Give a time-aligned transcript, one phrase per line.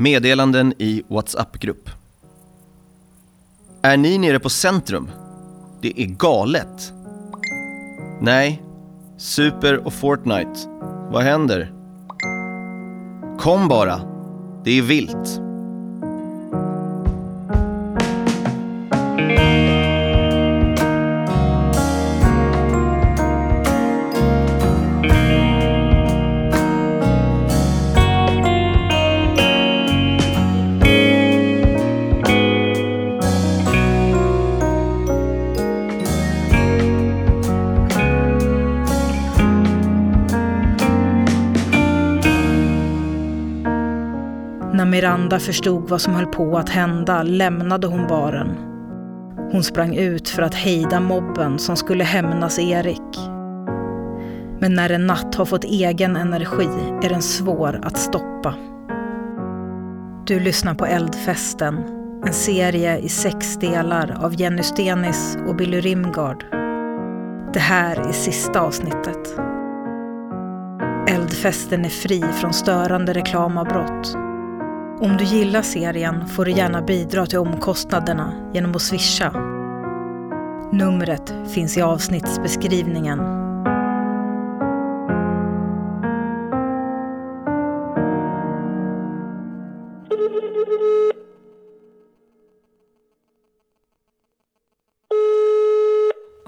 [0.00, 1.90] Meddelanden i WhatsApp-grupp.
[3.82, 5.10] Är ni nere på centrum?
[5.80, 6.92] Det är galet.
[8.20, 8.62] Nej,
[9.16, 10.60] Super och Fortnite.
[11.12, 11.72] Vad händer?
[13.38, 14.00] Kom bara.
[14.64, 15.40] Det är vilt.
[44.98, 48.48] Miranda förstod vad som höll på att hända lämnade hon baren.
[49.52, 53.18] Hon sprang ut för att hejda mobben som skulle hämnas Erik.
[54.60, 56.68] Men när en natt har fått egen energi
[57.02, 58.54] är den svår att stoppa.
[60.26, 61.78] Du lyssnar på Eldfesten,
[62.26, 66.44] en serie i sex delar av Jenny Stenis och Billy Rimgard.
[67.52, 69.38] Det här är sista avsnittet.
[71.08, 74.27] Eldfesten är fri från störande reklamavbrott.
[75.00, 79.30] Om du gillar serien får du gärna bidra till omkostnaderna genom att swisha.
[80.72, 83.18] Numret finns i avsnittsbeskrivningen.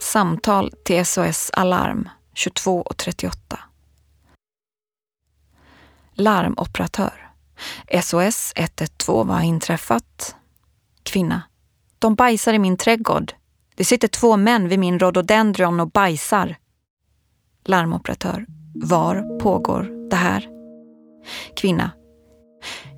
[0.01, 3.33] Samtal till SOS Alarm 22.38.
[6.15, 7.30] Larmoperatör.
[8.03, 10.37] SOS 112, vad har inträffat?
[11.03, 11.43] Kvinna.
[11.99, 13.33] De bajsar i min trädgård.
[13.75, 16.57] Det sitter två män vid min rhododendron och bajsar.
[17.65, 18.47] Larmoperatör.
[18.75, 20.49] Var pågår det här?
[21.57, 21.91] Kvinna.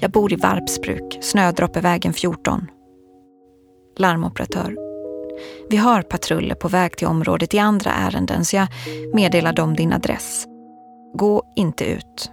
[0.01, 2.67] Jag bor i Varpsbruk, Snödroppevägen 14.
[3.99, 4.77] Larmoperatör.
[5.71, 8.69] Vi har patruller på väg till området i andra ärenden så jag
[9.15, 10.47] meddelar dem din adress.
[11.15, 12.31] Gå inte ut.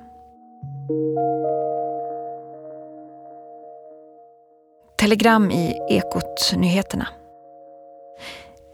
[5.00, 7.08] Telegram i Ekot-nyheterna.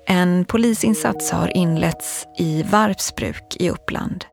[0.07, 4.25] En polisinsats har inletts i Varpsbruk i Uppland.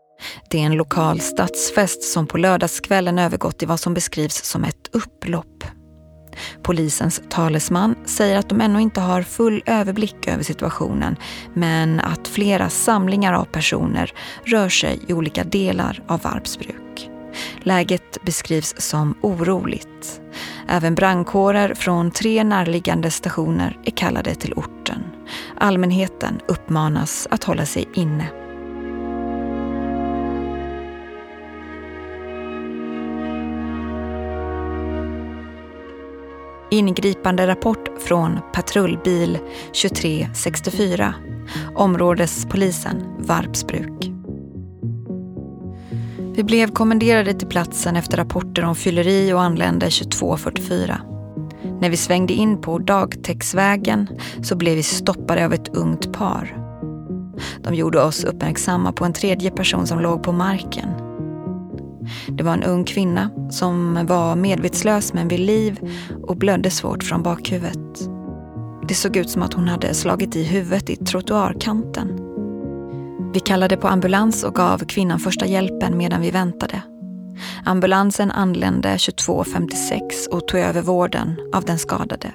[0.51, 4.89] Det är en lokal stadsfest som på lördagskvällen övergått i vad som beskrivs som ett
[4.93, 5.65] upplopp.
[6.63, 11.17] Polisens talesman säger att de ännu inte har full överblick över situationen
[11.55, 14.13] men att flera samlingar av personer
[14.45, 17.12] rör sig i olika delar av Varpsbruk.
[17.63, 20.21] Läget beskrivs som oroligt.
[20.69, 25.03] Även brandkårer från tre närliggande stationer är kallade till orten.
[25.59, 28.29] Allmänheten uppmanas att hålla sig inne.
[36.71, 39.39] Ingripande rapport från patrullbil
[39.83, 41.15] 2364,
[41.75, 44.12] områdespolisen Varpsbruk.
[46.35, 50.97] Vi blev kommenderade till platsen efter rapporter om fylleri och anlände 22.44.
[51.81, 54.09] När vi svängde in på Dagtäcksvägen
[54.43, 56.59] så blev vi stoppade av ett ungt par.
[57.63, 60.89] De gjorde oss uppmärksamma på en tredje person som låg på marken.
[62.29, 65.79] Det var en ung kvinna som var medvetslös men vid liv
[66.23, 68.09] och blödde svårt från bakhuvudet.
[68.89, 72.32] Det såg ut som att hon hade slagit i huvudet i trottoarkanten.
[73.35, 76.83] Vi kallade på ambulans och gav kvinnan första hjälpen medan vi väntade.
[77.65, 82.35] Ambulansen anlände 22.56 och tog över vården av den skadade.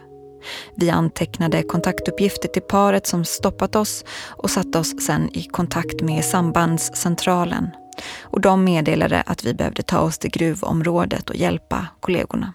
[0.76, 6.26] Vi antecknade kontaktuppgifter till paret som stoppat oss och satte oss sedan i kontakt med
[6.26, 7.70] sambandscentralen.
[8.22, 12.54] Och de meddelade att vi behövde ta oss till gruvområdet och hjälpa kollegorna.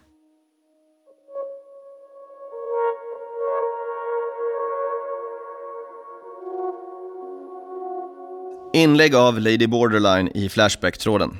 [8.75, 11.39] Inlägg av Lady Borderline i Flashback-tråden.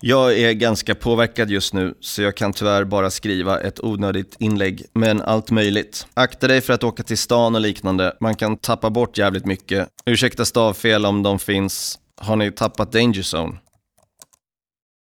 [0.00, 4.84] Jag är ganska påverkad just nu, så jag kan tyvärr bara skriva ett onödigt inlägg,
[4.92, 6.06] men allt möjligt.
[6.14, 9.88] Akta dig för att åka till stan och liknande, man kan tappa bort jävligt mycket.
[10.04, 11.98] Ursäkta stavfel om de finns.
[12.20, 13.58] Har ni tappat Danger Zone?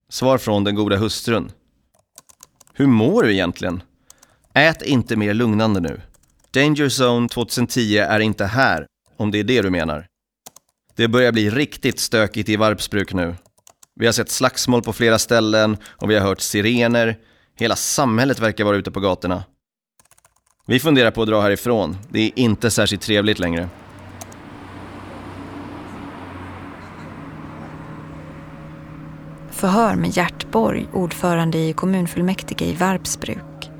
[0.09, 1.51] Svar från den goda hustrun.
[2.73, 3.83] Hur mår du egentligen?
[4.53, 6.01] Ät inte mer lugnande nu.
[6.51, 8.85] Danger Zone 2010 är inte här,
[9.17, 10.07] om det är det du menar.
[10.95, 13.35] Det börjar bli riktigt stökigt i Varpsbruk nu.
[13.95, 17.17] Vi har sett slagsmål på flera ställen och vi har hört sirener.
[17.55, 19.43] Hela samhället verkar vara ute på gatorna.
[20.67, 21.97] Vi funderar på att dra härifrån.
[22.09, 23.69] Det är inte särskilt trevligt längre.
[29.51, 33.71] Förhör med Gert Borg, ordförande i kommunfullmäktige i Varpsbruk.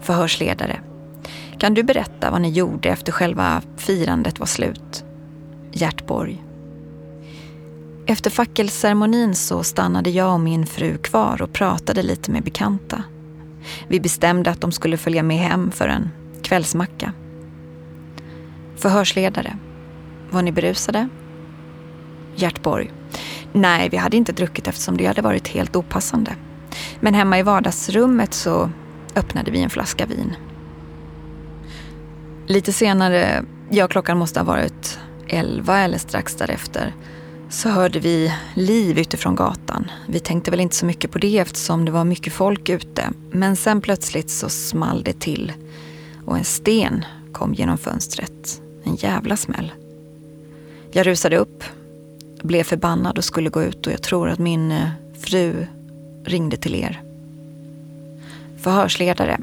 [0.00, 0.80] Förhörsledare.
[1.58, 5.04] Kan du berätta vad ni gjorde efter själva firandet var slut?
[5.78, 6.44] Gert Borg.
[8.06, 13.02] Efter fackelceremonin så stannade jag och min fru kvar och pratade lite med bekanta.
[13.88, 16.10] Vi bestämde att de skulle följa med hem för en
[16.42, 17.12] kvällsmacka.
[18.76, 19.56] Förhörsledare.
[20.30, 21.08] Var ni berusade?
[22.36, 22.92] Gert Borg.
[23.52, 26.36] Nej, vi hade inte druckit eftersom det hade varit helt opassande.
[27.00, 28.70] Men hemma i vardagsrummet så
[29.16, 30.36] öppnade vi en flaska vin.
[32.46, 34.97] Lite senare, ja klockan måste ha varit
[35.28, 36.94] elva eller strax därefter,
[37.50, 39.90] så hörde vi liv utifrån gatan.
[40.08, 43.10] Vi tänkte väl inte så mycket på det eftersom det var mycket folk ute.
[43.30, 45.52] Men sen plötsligt så small det till
[46.26, 48.62] och en sten kom genom fönstret.
[48.84, 49.72] En jävla smäll.
[50.92, 51.64] Jag rusade upp,
[52.42, 54.88] blev förbannad och skulle gå ut och jag tror att min eh,
[55.20, 55.66] fru
[56.24, 57.02] ringde till er.
[58.58, 59.40] Förhörsledare.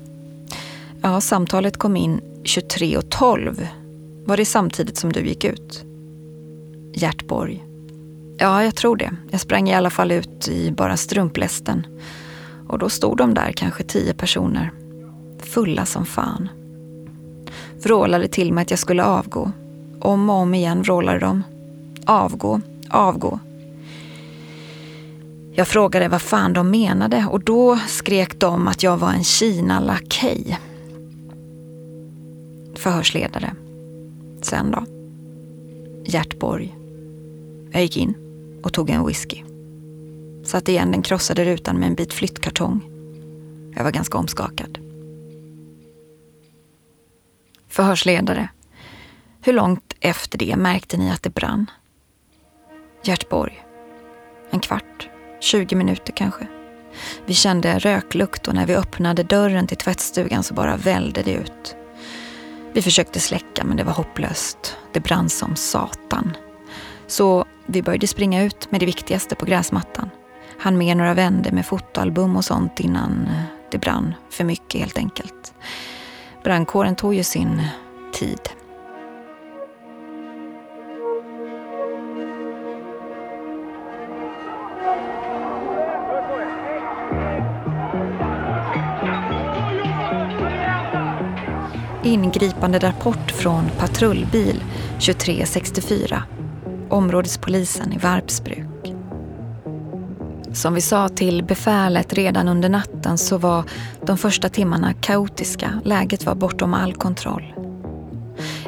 [1.01, 3.67] Ja, samtalet kom in 23.12.
[4.27, 5.85] Var det samtidigt som du gick ut?
[6.93, 7.65] Gert Borg.
[8.37, 9.11] Ja, jag tror det.
[9.31, 11.87] Jag sprang i alla fall ut i bara strumplästen.
[12.67, 14.71] Och då stod de där, kanske tio personer.
[15.39, 16.49] Fulla som fan.
[17.83, 19.51] Vrålade till mig att jag skulle avgå.
[19.99, 21.43] Om och om igen vrålade de.
[22.05, 23.39] Avgå, avgå.
[25.53, 30.59] Jag frågade vad fan de menade och då skrek de att jag var en Kina-lakej.
[32.75, 33.55] Förhörsledare.
[34.45, 34.85] Sen då?
[36.05, 36.75] Gert Borg.
[37.71, 38.15] Jag gick in
[38.63, 39.43] och tog en whisky.
[40.43, 42.81] Satte igen den krossade rutan med en bit flyttkartong.
[43.75, 44.77] Jag var ganska omskakad.
[47.67, 48.49] Förhörsledare.
[49.41, 51.71] Hur långt efter det märkte ni att det brann?
[53.03, 53.65] Gert Borg.
[54.49, 55.09] En kvart,
[55.39, 56.47] 20 minuter kanske.
[57.25, 61.75] Vi kände röklukt och när vi öppnade dörren till tvättstugan så bara välde det ut.
[62.75, 64.77] Vi försökte släcka men det var hopplöst.
[64.93, 66.37] Det brann som satan.
[67.07, 70.09] Så vi började springa ut med det viktigaste på gräsmattan.
[70.59, 74.97] Han med några vänder med fotoalbum och sånt innan eh, det brann för mycket helt
[74.97, 75.53] enkelt.
[76.43, 77.67] Brandkåren tog ju sin
[78.13, 78.39] tid.
[92.35, 94.63] Ingripande rapport från patrullbil
[94.99, 96.23] 2364
[96.89, 98.93] områdespolisen i Varpsbruk.
[100.53, 103.63] Som vi sa till befälet redan under natten så var
[104.05, 105.81] de första timmarna kaotiska.
[105.83, 107.53] Läget var bortom all kontroll.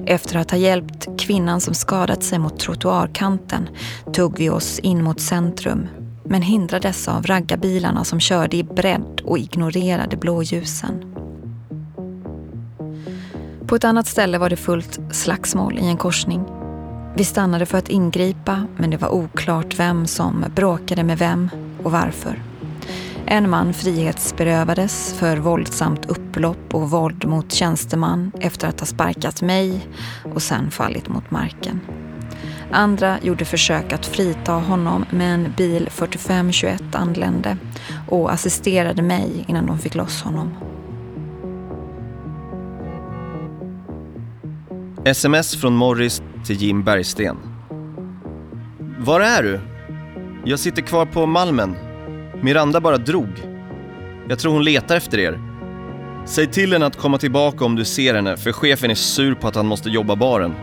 [0.06, 3.70] Efter att ha hjälpt kvinnan som skadat sig mot trottoarkanten
[4.14, 5.88] tog vi oss in mot centrum
[6.24, 11.17] men hindrades av raggarbilarna som körde i bredd och ignorerade blåljusen.
[13.68, 16.46] På ett annat ställe var det fullt slagsmål i en korsning.
[17.16, 21.50] Vi stannade för att ingripa men det var oklart vem som bråkade med vem
[21.84, 22.44] och varför.
[23.26, 29.88] En man frihetsberövades för våldsamt upplopp och våld mot tjänsteman efter att ha sparkat mig
[30.34, 31.82] och sen fallit mot marken.
[32.72, 37.58] Andra gjorde försök att frita honom men bil 4521 anlände
[38.08, 40.77] och assisterade mig innan de fick loss honom.
[45.08, 47.38] Sms från Morris till Jim Bergsten.
[49.00, 49.60] Var är du?
[50.46, 51.76] Jag sitter kvar på Malmen.
[52.42, 53.30] Miranda bara drog.
[54.30, 55.40] Jag tror hon letar efter er.
[56.26, 59.48] Säg till henne att komma tillbaka om du ser henne, för chefen är sur på
[59.48, 60.54] att han måste jobba baren.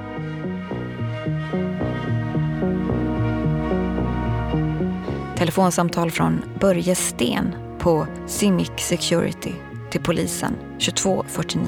[5.37, 9.53] Telefonsamtal från Börje Sten på Simic Security
[9.91, 11.67] till polisen 2249.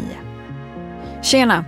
[1.22, 1.64] Tjena!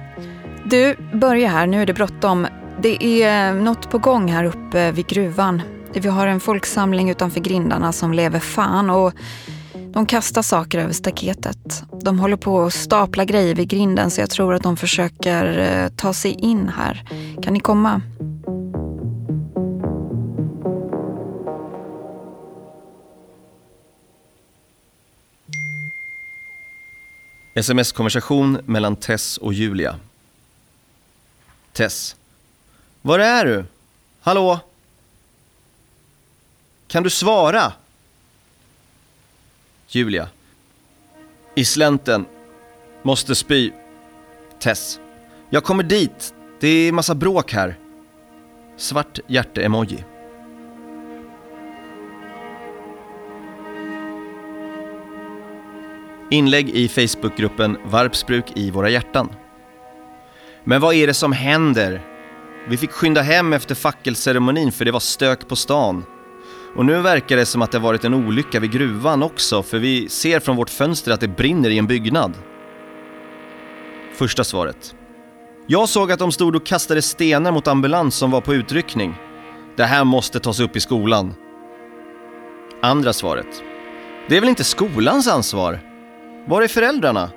[0.71, 1.67] Du, Börje här.
[1.67, 2.47] Nu är det bråttom.
[2.83, 5.63] Det är eh, något på gång här uppe vid gruvan.
[5.95, 9.13] Vi har en folksamling utanför grindarna som lever fan och
[9.93, 11.83] de kastar saker över staketet.
[12.03, 15.89] De håller på att stapla grejer vid grinden så jag tror att de försöker eh,
[15.89, 17.05] ta sig in här.
[17.43, 18.03] Kan ni komma?
[27.55, 29.97] Sms-konversation mellan Tess och Julia.
[31.79, 32.17] Tess.
[33.03, 33.65] Var är du?
[34.21, 34.61] Hallå?
[36.87, 37.73] Kan du svara?
[39.89, 40.29] Julia.
[41.55, 42.27] I slänten.
[43.03, 43.73] Måste spy.
[44.61, 45.01] Tess.
[45.51, 46.35] Jag kommer dit.
[46.61, 47.79] Det är massa bråk här.
[48.77, 50.05] Svart hjärte-emoji.
[56.31, 59.29] Inlägg i Facebookgruppen Varpsbruk i våra hjärtan.
[60.69, 62.01] Men vad är det som händer?
[62.69, 66.05] Vi fick skynda hem efter fackelceremonin för det var stök på stan.
[66.77, 70.09] Och nu verkar det som att det varit en olycka vid gruvan också för vi
[70.09, 72.35] ser från vårt fönster att det brinner i en byggnad.
[74.15, 74.95] Första svaret.
[75.67, 79.15] Jag såg att de stod och kastade stenar mot ambulans som var på utryckning.
[79.77, 81.35] Det här måste tas upp i skolan.
[82.83, 83.63] Andra svaret.
[84.29, 85.81] Det är väl inte skolans ansvar?
[86.47, 87.31] Var är föräldrarna?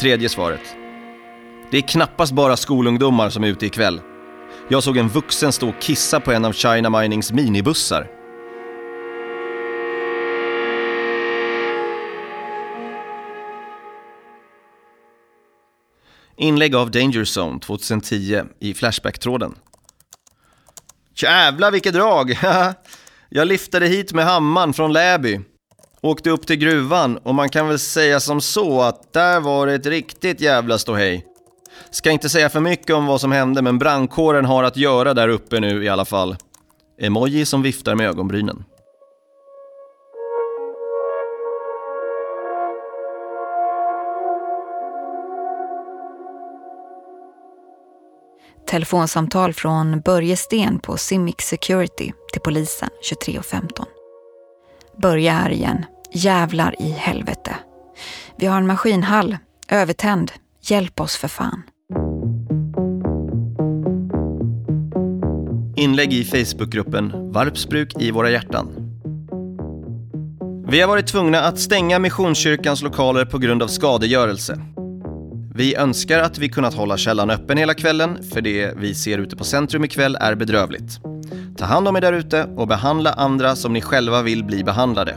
[0.00, 0.81] Tredje svaret.
[1.72, 4.00] Det är knappast bara skolungdomar som är ute ikväll.
[4.68, 8.10] Jag såg en vuxen stå och kissa på en av China Minings minibussar.
[16.36, 19.54] Inlägg av Danger Zone 2010 i Flashback-tråden.
[21.14, 22.38] Jävlar vilket drag!
[23.28, 25.40] Jag liftade hit med hammaren från Läby.
[26.00, 29.74] Åkte upp till gruvan och man kan väl säga som så att där var det
[29.74, 31.31] ett riktigt jävla ståhej.
[31.90, 35.28] Ska inte säga för mycket om vad som hände men brandkåren har att göra där
[35.28, 36.36] uppe nu i alla fall.
[37.00, 38.64] Emoji som viftar med ögonbrynen.
[48.66, 53.84] Telefonsamtal från Börje Sten på Simic Security till polisen 23.15.
[54.96, 55.84] Börje här igen.
[56.12, 57.56] Jävlar i helvete.
[58.36, 59.36] Vi har en maskinhall.
[59.68, 60.32] Övertänd.
[60.64, 61.62] Hjälp oss för fan.
[65.76, 68.68] Inlägg i Facebookgruppen Varpsbruk i våra hjärtan.
[70.68, 74.60] Vi har varit tvungna att stänga Missionskyrkans lokaler på grund av skadegörelse.
[75.54, 79.36] Vi önskar att vi kunnat hålla källan öppen hela kvällen, för det vi ser ute
[79.36, 81.00] på centrum ikväll är bedrövligt.
[81.56, 85.16] Ta hand om er där ute och behandla andra som ni själva vill bli behandlade.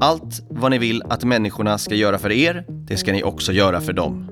[0.00, 3.80] Allt vad ni vill att människorna ska göra för er, det ska ni också göra
[3.80, 4.31] för dem.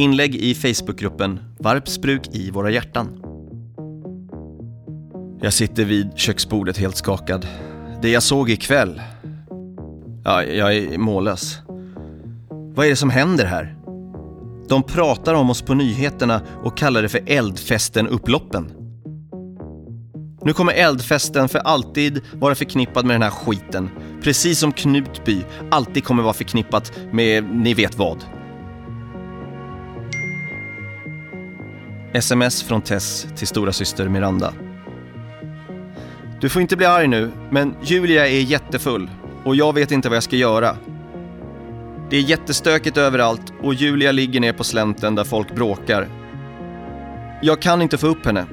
[0.00, 3.22] Inlägg i Facebookgruppen Varpsbruk i våra hjärtan.
[5.40, 7.46] Jag sitter vid köksbordet helt skakad.
[8.02, 9.02] Det jag såg ikväll.
[10.24, 11.58] Ja, jag är mållös.
[12.48, 13.76] Vad är det som händer här?
[14.68, 18.72] De pratar om oss på nyheterna och kallar det för Eldfesten-upploppen.
[20.44, 23.90] Nu kommer Eldfesten för alltid vara förknippad med den här skiten.
[24.22, 28.24] Precis som Knutby alltid kommer vara förknippat med ni vet vad.
[32.12, 34.54] Sms från Tess till stora syster Miranda.
[36.40, 39.10] Du får inte bli arg nu, men Julia är jättefull
[39.44, 40.76] och jag vet inte vad jag ska göra.
[42.10, 46.08] Det är jättestökigt överallt och Julia ligger ner på slänten där folk bråkar.
[47.42, 48.46] Jag kan inte få upp henne.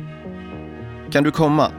[1.12, 1.72] Kan du komma?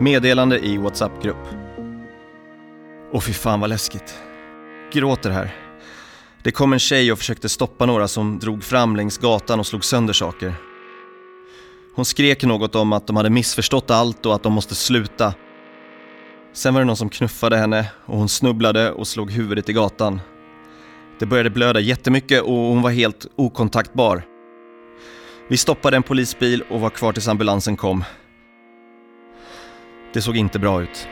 [0.00, 1.48] Meddelande i WhatsApp-grupp.
[3.12, 4.18] Åh fy fan vad läskigt.
[4.92, 5.69] Gråter här.
[6.42, 9.84] Det kom en tjej och försökte stoppa några som drog fram längs gatan och slog
[9.84, 10.54] sönder saker.
[11.94, 15.34] Hon skrek något om att de hade missförstått allt och att de måste sluta.
[16.52, 20.20] Sen var det någon som knuffade henne och hon snubblade och slog huvudet i gatan.
[21.18, 24.22] Det började blöda jättemycket och hon var helt okontaktbar.
[25.48, 28.04] Vi stoppade en polisbil och var kvar tills ambulansen kom.
[30.12, 31.08] Det såg inte bra ut.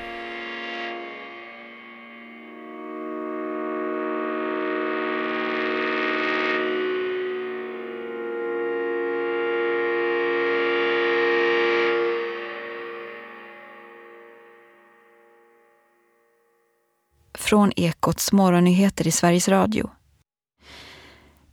[17.49, 19.91] Från Ekots morgonnyheter i Sveriges Radio.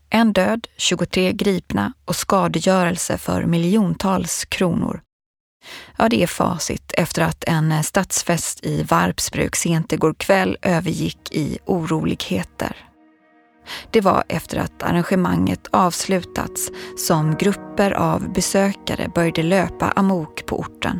[0.09, 5.01] En död, 23 gripna och skadegörelse för miljontals kronor.
[5.97, 11.57] Ja, det är facit efter att en stadsfest i Varpsbruk sent igår kväll övergick i
[11.65, 12.75] oroligheter.
[13.91, 20.99] Det var efter att arrangemanget avslutats som grupper av besökare började löpa amok på orten.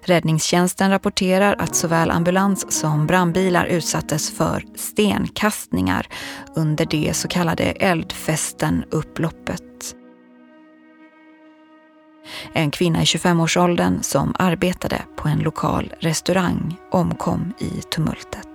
[0.00, 6.06] Räddningstjänsten rapporterar att såväl ambulans som brandbilar utsattes för stenkastningar
[6.56, 9.62] under det så kallade Eldfesten-upploppet.
[12.52, 18.48] En kvinna i 25-årsåldern som arbetade på en lokal restaurang omkom i tumultet.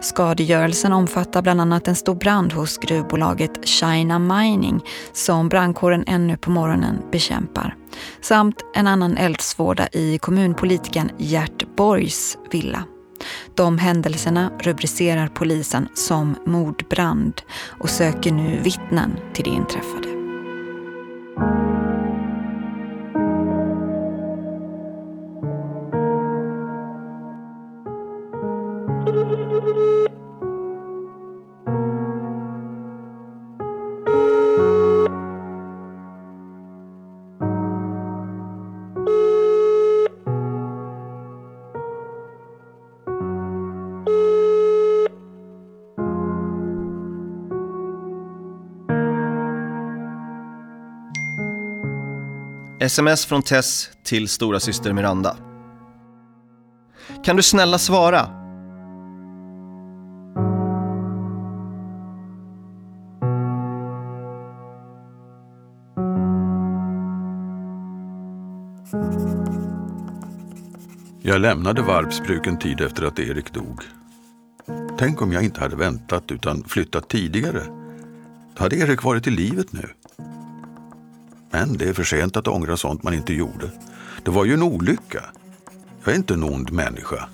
[0.00, 4.80] Skadegörelsen omfattar bland annat en stor brand hos gruvbolaget China Mining
[5.12, 7.76] som brandkåren ännu på morgonen bekämpar.
[8.20, 12.84] Samt en annan eldsvåda i kommunpolitiken Gert Borgs villa.
[13.54, 17.42] De händelserna rubricerar polisen som mordbrand
[17.80, 20.05] och söker nu vittnen till det inträffade.
[52.80, 55.36] Sms från Tess till stora syster Miranda.
[57.24, 58.20] Kan du snälla svara?
[71.22, 73.82] Jag lämnade Varpsbruk en tid efter att Erik dog.
[74.98, 77.62] Tänk om jag inte hade väntat utan flyttat tidigare.
[78.56, 79.88] Då hade Erik varit i livet nu.
[81.56, 83.70] Men det är för sent att ångra sånt man inte gjorde.
[84.24, 85.24] Det var ju en olycka.
[86.04, 87.28] Jag är inte en ond människa.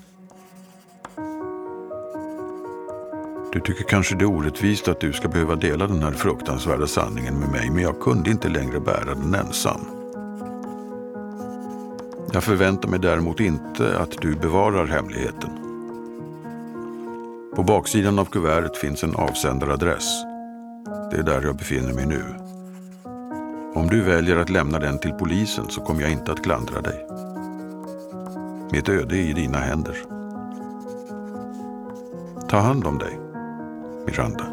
[3.53, 7.39] Du tycker kanske det är orättvist att du ska behöva dela den här fruktansvärda sanningen
[7.39, 9.81] med mig, men jag kunde inte längre bära den ensam.
[12.33, 15.49] Jag förväntar mig däremot inte att du bevarar hemligheten.
[17.55, 20.23] På baksidan av kuvertet finns en avsändaradress.
[21.11, 22.42] Det är där jag befinner mig nu.
[23.75, 27.05] Om du väljer att lämna den till polisen så kommer jag inte att klandra dig.
[28.71, 29.95] Mitt öde är i dina händer.
[32.49, 33.19] Ta hand om dig,
[34.05, 34.45] Miranda.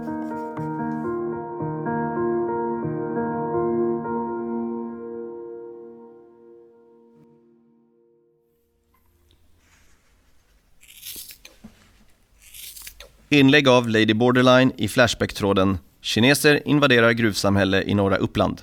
[13.29, 18.63] Inlägg av Lady Borderline i Flashback-tråden “Kineser invaderar gruvsamhälle i norra Uppland”.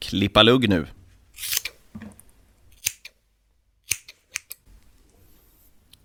[0.00, 0.86] Klippa lugg nu.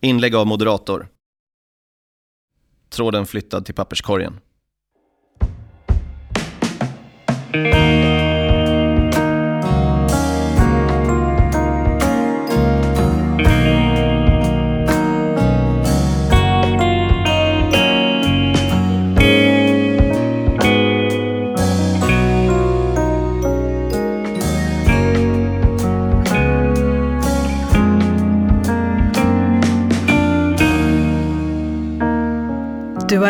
[0.01, 1.07] Inlägg av moderator.
[2.89, 4.39] Tråden flyttad till papperskorgen.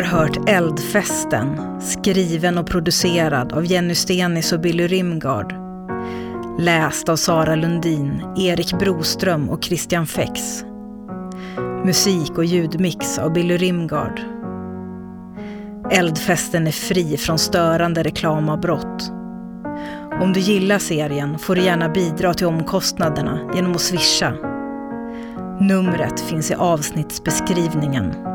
[0.05, 5.55] Hört Eldfesten, skriven och producerad av Jenny Stenis och Billy Rimgard.
[6.59, 10.63] Läst av Sara Lundin, Erik Broström och Christian Fex.
[11.85, 14.21] Musik och ljudmix av Billy Rimgard.
[15.91, 19.11] Eldfesten är fri från störande reklamavbrott.
[20.21, 24.33] Om du gillar serien får du gärna bidra till omkostnaderna genom att swisha.
[25.59, 28.34] Numret finns i avsnittsbeskrivningen.